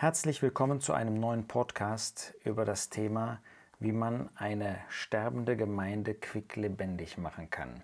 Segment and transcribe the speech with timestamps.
[0.00, 3.40] Herzlich willkommen zu einem neuen Podcast über das Thema,
[3.80, 7.82] wie man eine sterbende Gemeinde quicklebendig machen kann.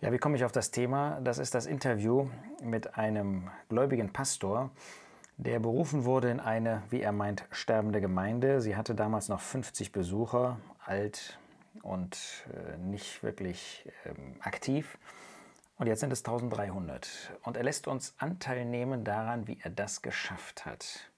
[0.00, 1.20] Ja, wie komme ich auf das Thema?
[1.20, 2.30] Das ist das Interview
[2.62, 4.70] mit einem gläubigen Pastor,
[5.36, 8.62] der berufen wurde in eine, wie er meint, sterbende Gemeinde.
[8.62, 11.38] Sie hatte damals noch 50 Besucher, alt
[11.82, 12.16] und
[12.54, 14.96] äh, nicht wirklich ähm, aktiv.
[15.76, 17.32] Und jetzt sind es 1300.
[17.42, 21.09] Und er lässt uns Anteil nehmen daran, wie er das geschafft hat.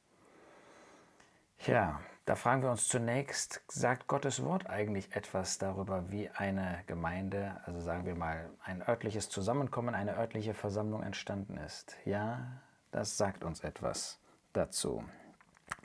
[1.67, 7.61] Ja, da fragen wir uns zunächst, sagt Gottes Wort eigentlich etwas darüber, wie eine Gemeinde,
[7.65, 11.97] also sagen wir mal ein örtliches Zusammenkommen, eine örtliche Versammlung entstanden ist?
[12.05, 14.19] Ja, das sagt uns etwas
[14.53, 15.05] dazu,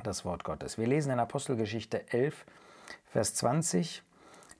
[0.01, 0.79] das Wort Gottes.
[0.79, 2.47] Wir lesen in Apostelgeschichte 11,
[3.05, 4.01] Vers 20,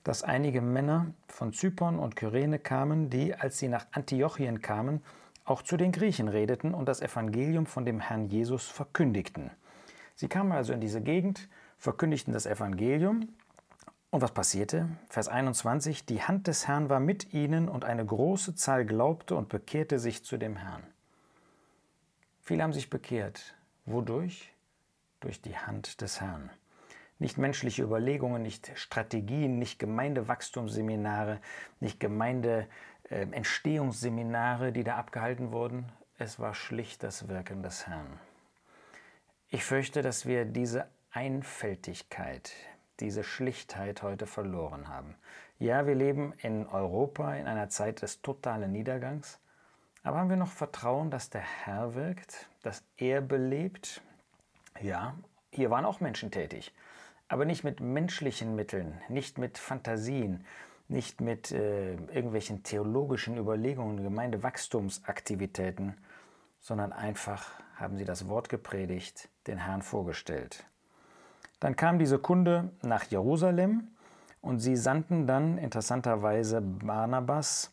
[0.04, 5.02] dass einige Männer von Zypern und Kyrene kamen, die, als sie nach Antiochien kamen,
[5.44, 9.50] auch zu den Griechen redeten und das Evangelium von dem Herrn Jesus verkündigten.
[10.18, 13.28] Sie kamen also in diese Gegend, verkündigten das Evangelium.
[14.10, 14.88] Und was passierte?
[15.08, 19.48] Vers 21, die Hand des Herrn war mit ihnen und eine große Zahl glaubte und
[19.48, 20.82] bekehrte sich zu dem Herrn.
[22.42, 23.54] Viele haben sich bekehrt.
[23.86, 24.52] Wodurch?
[25.20, 26.50] Durch die Hand des Herrn.
[27.20, 31.38] Nicht menschliche Überlegungen, nicht Strategien, nicht Gemeindewachstumsseminare,
[31.78, 35.84] nicht Gemeindeentstehungsseminare, die da abgehalten wurden.
[36.18, 38.18] Es war schlicht das Wirken des Herrn.
[39.50, 42.52] Ich fürchte, dass wir diese Einfältigkeit,
[43.00, 45.14] diese Schlichtheit heute verloren haben.
[45.58, 49.40] Ja, wir leben in Europa in einer Zeit des totalen Niedergangs,
[50.02, 54.02] aber haben wir noch Vertrauen, dass der Herr wirkt, dass er belebt?
[54.82, 55.16] Ja,
[55.50, 56.74] hier waren auch Menschen tätig,
[57.28, 60.44] aber nicht mit menschlichen Mitteln, nicht mit Fantasien,
[60.88, 65.96] nicht mit äh, irgendwelchen theologischen Überlegungen, Gemeindewachstumsaktivitäten,
[66.60, 70.64] sondern einfach haben sie das Wort gepredigt, den Herrn vorgestellt.
[71.60, 73.88] Dann kam diese Kunde nach Jerusalem
[74.40, 77.72] und sie sandten dann interessanterweise Barnabas,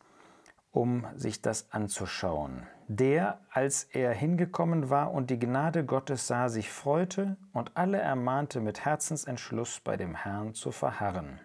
[0.72, 2.64] um sich das anzuschauen.
[2.88, 8.60] Der, als er hingekommen war und die Gnade Gottes sah, sich freute und alle ermahnte
[8.60, 11.40] mit Herzensentschluss bei dem Herrn zu verharren.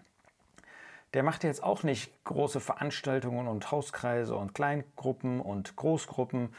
[1.15, 6.55] Der machte jetzt auch nicht große Veranstaltungen und Hauskreise und Kleingruppen und Großgruppen,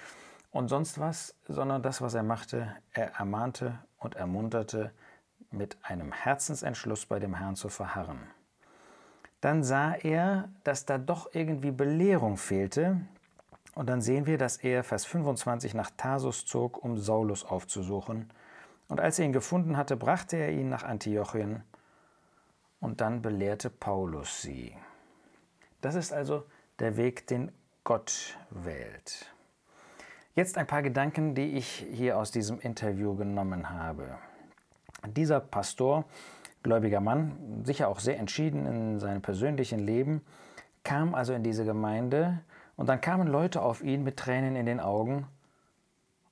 [0.51, 4.91] und sonst was, sondern das, was er machte, er ermahnte und ermunterte,
[5.49, 8.21] mit einem Herzensentschluss bei dem Herrn zu verharren.
[9.41, 13.01] Dann sah er, dass da doch irgendwie Belehrung fehlte,
[13.73, 18.29] und dann sehen wir, dass er Vers 25 nach Tarsus zog, um Saulus aufzusuchen.
[18.89, 21.63] Und als er ihn gefunden hatte, brachte er ihn nach Antiochien
[22.81, 24.75] und dann belehrte Paulus sie.
[25.79, 26.43] Das ist also
[26.79, 27.51] der Weg, den
[27.85, 29.33] Gott wählt.
[30.33, 34.17] Jetzt ein paar Gedanken, die ich hier aus diesem Interview genommen habe.
[35.05, 36.05] Dieser Pastor,
[36.63, 40.21] gläubiger Mann, sicher auch sehr entschieden in seinem persönlichen Leben,
[40.85, 42.39] kam also in diese Gemeinde
[42.77, 45.27] und dann kamen Leute auf ihn mit Tränen in den Augen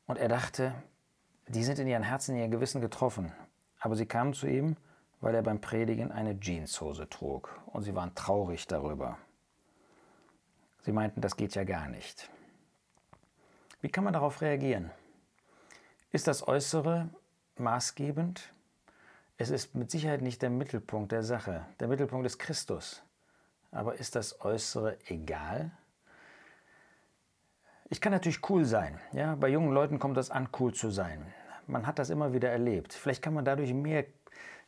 [0.08, 0.74] und er dachte,
[1.50, 3.34] die sind in ihren Herzen, in ihr Gewissen getroffen.
[3.82, 4.78] Aber sie kamen zu ihm,
[5.20, 9.18] weil er beim Predigen eine Jeanshose trug und sie waren traurig darüber.
[10.84, 12.30] Sie meinten, das geht ja gar nicht.
[13.82, 14.92] Wie kann man darauf reagieren?
[16.12, 17.10] Ist das Äußere
[17.58, 18.54] maßgebend?
[19.38, 21.66] Es ist mit Sicherheit nicht der Mittelpunkt der Sache.
[21.80, 23.04] Der Mittelpunkt ist Christus.
[23.72, 25.72] Aber ist das Äußere egal?
[27.90, 29.00] Ich kann natürlich cool sein.
[29.14, 29.36] Ja?
[29.36, 31.26] Bei jungen Leuten kommt das an, cool zu sein.
[31.66, 32.94] Man hat das immer wieder erlebt.
[32.94, 34.06] Vielleicht kann man dadurch mehr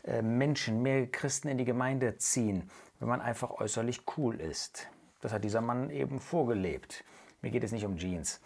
[0.04, 4.88] äh, Menschen, mehr Christen in die Gemeinde ziehen, wenn man einfach äußerlich cool ist.
[5.20, 7.04] Das hat dieser Mann eben vorgelebt.
[7.42, 8.40] Mir geht es nicht um Jeans.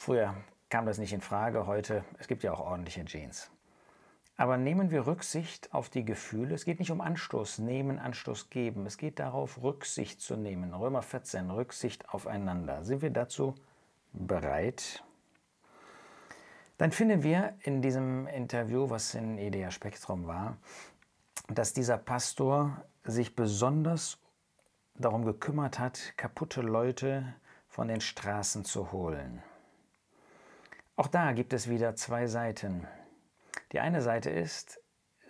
[0.00, 0.34] Früher
[0.70, 3.50] kam das nicht in Frage, heute, es gibt ja auch ordentliche Jeans.
[4.38, 6.54] Aber nehmen wir Rücksicht auf die Gefühle.
[6.54, 8.86] Es geht nicht um Anstoß nehmen, Anstoß geben.
[8.86, 10.72] Es geht darauf, Rücksicht zu nehmen.
[10.72, 12.82] Römer 14, Rücksicht aufeinander.
[12.82, 13.54] Sind wir dazu
[14.14, 15.04] bereit?
[16.78, 20.56] Dann finden wir in diesem Interview, was in Idea Spektrum war,
[21.48, 24.16] dass dieser Pastor sich besonders
[24.94, 27.34] darum gekümmert hat, kaputte Leute
[27.68, 29.42] von den Straßen zu holen.
[31.00, 32.86] Auch da gibt es wieder zwei Seiten.
[33.72, 34.82] Die eine Seite ist,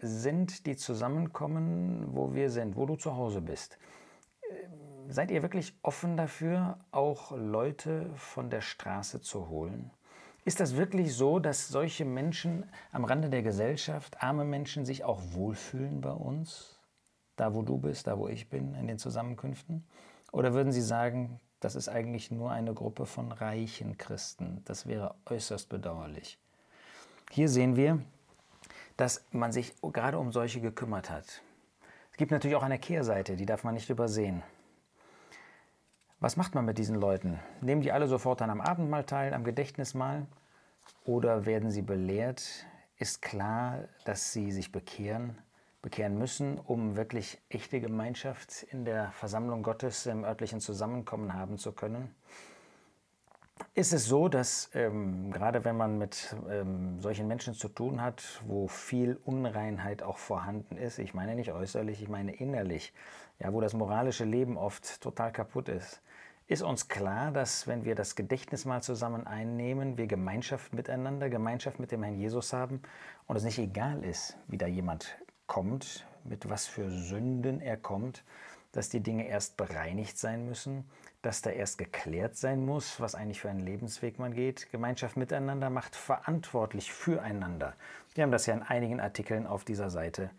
[0.03, 3.79] sind die zusammenkommen, wo wir sind, wo du zu Hause bist.
[5.07, 9.93] Seid ihr wirklich offen dafür, auch Leute von der Straße zu holen?
[10.45, 15.21] Ist das wirklich so, dass solche Menschen am Rande der Gesellschaft, arme Menschen, sich auch
[15.35, 16.81] wohlfühlen bei uns?
[17.37, 19.87] Da, wo du bist, da, wo ich bin, in den Zusammenkünften?
[20.33, 24.63] Oder würden sie sagen, das ist eigentlich nur eine Gruppe von reichen Christen.
[24.65, 26.39] Das wäre äußerst bedauerlich.
[27.31, 28.01] Hier sehen wir,
[28.97, 31.43] dass man sich gerade um solche gekümmert hat.
[32.11, 34.43] Es gibt natürlich auch eine Kehrseite, die darf man nicht übersehen.
[36.19, 37.39] Was macht man mit diesen Leuten?
[37.61, 40.27] Nehmen die alle sofort dann am Abendmahl teil, am Gedächtnismahl?
[41.05, 42.67] Oder werden sie belehrt?
[42.99, 45.39] Ist klar, dass sie sich bekehren,
[45.83, 51.73] bekehren müssen, um wirklich echte Gemeinschaft in der Versammlung Gottes im örtlichen Zusammenkommen haben zu
[51.73, 52.15] können?
[53.75, 58.43] ist es so, dass ähm, gerade wenn man mit ähm, solchen Menschen zu tun hat,
[58.47, 62.93] wo viel Unreinheit auch vorhanden ist, ich meine nicht äußerlich, ich meine innerlich,
[63.39, 66.03] ja, wo das moralische Leben oft total kaputt ist,
[66.47, 71.79] ist uns klar, dass wenn wir das Gedächtnis mal zusammen einnehmen, wir Gemeinschaft miteinander, Gemeinschaft
[71.79, 72.83] mit dem Herrn Jesus haben
[73.29, 75.17] und es nicht egal ist, wie da jemand
[75.51, 78.23] kommt, mit was für Sünden er kommt,
[78.71, 80.89] dass die Dinge erst bereinigt sein müssen,
[81.23, 84.71] dass da erst geklärt sein muss, was eigentlich für einen Lebensweg man geht.
[84.71, 87.75] Gemeinschaft miteinander macht verantwortlich füreinander.
[88.15, 90.31] Wir haben das ja in einigen Artikeln auf dieser Seite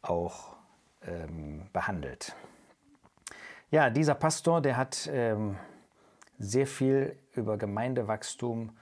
[0.00, 0.56] auch
[1.02, 2.34] ähm, behandelt.
[3.70, 5.58] Ja, dieser Pastor, der hat ähm,
[6.38, 8.74] sehr viel über Gemeindewachstum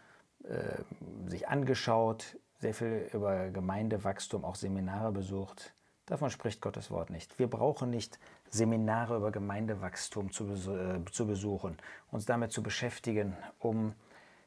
[0.44, 5.74] äh, sich angeschaut, sehr viel über Gemeindewachstum, auch Seminare besucht.
[6.06, 7.38] Davon spricht Gottes Wort nicht.
[7.38, 8.18] Wir brauchen nicht
[8.50, 11.76] Seminare über Gemeindewachstum zu, äh, zu besuchen,
[12.10, 13.94] uns damit zu beschäftigen, um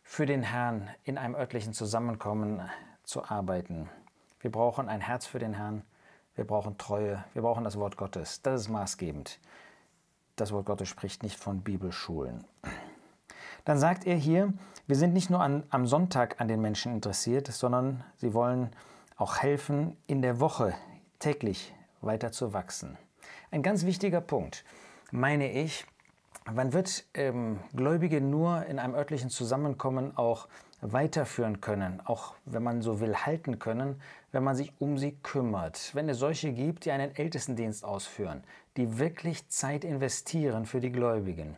[0.04, 2.62] für den Herrn in einem örtlichen Zusammenkommen
[3.04, 3.90] zu arbeiten.
[4.40, 5.84] Wir brauchen ein Herz für den Herrn,
[6.36, 8.42] wir brauchen Treue, wir brauchen das Wort Gottes.
[8.42, 9.40] Das ist maßgebend.
[10.38, 12.46] Das Wort Gottes spricht nicht von Bibelschulen.
[13.66, 14.54] Dann sagt er hier,
[14.88, 18.70] wir sind nicht nur an, am Sonntag an den Menschen interessiert, sondern sie wollen
[19.18, 20.74] auch helfen, in der Woche
[21.20, 22.98] täglich weiter zu wachsen.
[23.52, 24.64] Ein ganz wichtiger Punkt,
[25.12, 25.86] meine ich,
[26.54, 30.48] man wird ähm, Gläubige nur in einem örtlichen Zusammenkommen auch
[30.82, 34.02] weiterführen können, auch wenn man so will, halten können,
[34.32, 35.92] wenn man sich um sie kümmert.
[35.94, 38.44] Wenn es solche gibt, die einen Ältestendienst ausführen,
[38.78, 41.58] die wirklich Zeit investieren für die Gläubigen.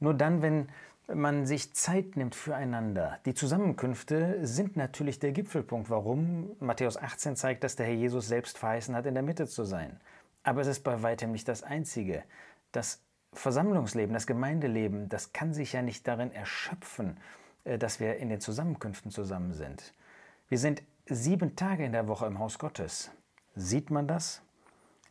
[0.00, 0.68] Nur dann, wenn
[1.14, 3.18] man sich Zeit nimmt füreinander.
[3.26, 8.58] Die Zusammenkünfte sind natürlich der Gipfelpunkt, warum Matthäus 18 zeigt, dass der Herr Jesus selbst
[8.58, 10.00] verheißen hat, in der Mitte zu sein.
[10.42, 12.24] Aber es ist bei weitem nicht das Einzige.
[12.72, 17.18] Das Versammlungsleben, das Gemeindeleben, das kann sich ja nicht darin erschöpfen,
[17.64, 19.94] äh, dass wir in den Zusammenkünften zusammen sind.
[20.48, 23.10] Wir sind sieben Tage in der Woche im Haus Gottes.
[23.54, 24.42] Sieht man das?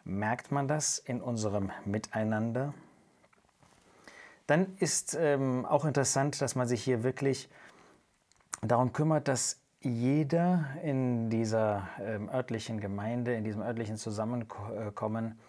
[0.03, 2.73] Merkt man das in unserem Miteinander?
[4.47, 7.49] Dann ist ähm, auch interessant, dass man sich hier wirklich
[8.61, 15.39] darum kümmert, dass jeder in dieser ähm, örtlichen Gemeinde, in diesem örtlichen Zusammenkommen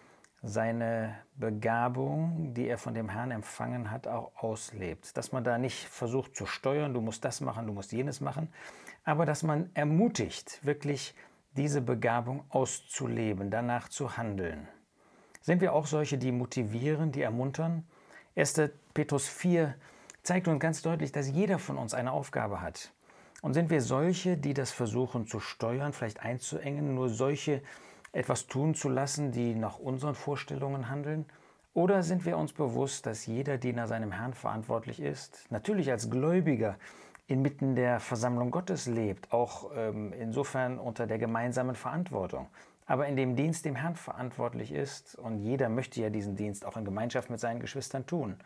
[0.43, 5.17] seine Begabung, die er von dem Herrn empfangen hat, auch auslebt.
[5.17, 8.49] Dass man da nicht versucht zu steuern, du musst das machen, du musst jenes machen,
[9.03, 11.15] aber dass man ermutigt, wirklich
[11.55, 14.67] diese Begabung auszuleben, danach zu handeln.
[15.41, 17.87] Sind wir auch solche, die motivieren, die ermuntern?
[18.35, 18.61] 1.
[18.97, 19.75] Petrus 4
[20.23, 22.91] zeigt uns ganz deutlich, dass jeder von uns eine Aufgabe hat.
[23.43, 27.61] Und sind wir solche, die das versuchen zu steuern, vielleicht einzuengen, nur solche
[28.11, 31.27] etwas tun zu lassen, die nach unseren Vorstellungen handeln?
[31.75, 36.79] Oder sind wir uns bewusst, dass jeder Diener seinem Herrn verantwortlich ist, natürlich als Gläubiger
[37.27, 42.47] inmitten der Versammlung Gottes lebt, auch ähm, insofern unter der gemeinsamen Verantwortung
[42.89, 45.15] aber in dem Dienst dem Herrn verantwortlich ist.
[45.15, 48.37] Und jeder möchte ja diesen Dienst auch in Gemeinschaft mit seinen Geschwistern tun.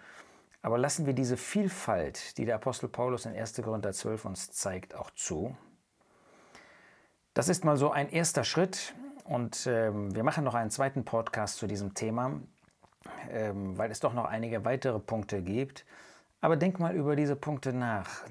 [0.62, 3.62] Aber lassen wir diese Vielfalt, die der Apostel Paulus in 1.
[3.64, 5.56] Korinther 12 uns zeigt, auch zu.
[7.34, 8.94] Das ist mal so ein erster Schritt.
[9.24, 12.42] Und ähm, wir machen noch einen zweiten Podcast zu diesem Thema,
[13.30, 15.86] ähm, weil es doch noch einige weitere Punkte gibt.
[16.42, 18.24] Aber denk mal über diese Punkte nach.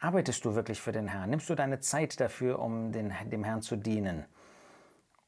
[0.00, 1.30] Arbeitest du wirklich für den Herrn?
[1.30, 4.24] Nimmst du deine Zeit dafür, um den, dem Herrn zu dienen?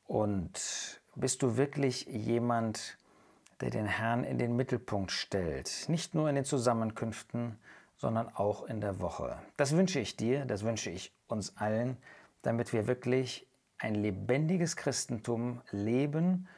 [0.07, 2.99] Und bist du wirklich jemand,
[3.61, 5.87] der den Herrn in den Mittelpunkt stellt?
[5.89, 7.59] Nicht nur in den Zusammenkünften,
[7.97, 9.39] sondern auch in der Woche.
[9.57, 11.99] Das wünsche ich dir, das wünsche ich uns allen,
[12.43, 13.47] damit wir wirklich
[13.79, 16.49] ein lebendiges Christentum leben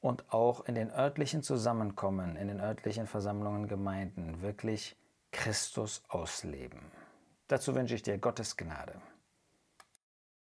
[0.00, 4.96] und auch in den örtlichen Zusammenkommen, in den örtlichen Versammlungen, Gemeinden wirklich
[5.30, 6.80] Christus ausleben.
[7.48, 8.94] Dazu wünsche ich dir Gottes Gnade.